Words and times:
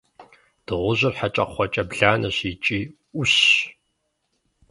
Дыгъужьыр– 0.65 1.13
хьэкӏэкхъуэкӏэ 1.19 1.83
бланэщ 1.89 2.37
икӏи 2.51 2.79
ӏущщ. 3.11 3.41